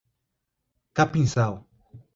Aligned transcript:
Capinzal 0.95 1.61